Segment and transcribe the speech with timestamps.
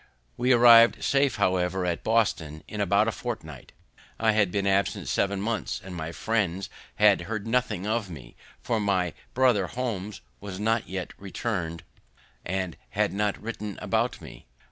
[0.35, 3.71] We arriv'd safe, however, at Boston in about a fortnight.
[4.19, 8.79] I had been absent seven months, and my friends had heard nothing of me; for
[8.79, 9.63] my br.
[9.65, 11.83] Holmes was not yet return'd,
[12.43, 14.47] and had not written about me.